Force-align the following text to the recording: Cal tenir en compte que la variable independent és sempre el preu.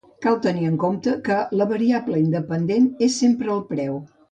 Cal 0.25 0.37
tenir 0.45 0.63
en 0.69 0.79
compte 0.83 1.13
que 1.27 1.37
la 1.61 1.67
variable 1.73 2.23
independent 2.23 2.91
és 3.11 3.21
sempre 3.27 3.57
el 3.59 3.65
preu. 3.77 4.03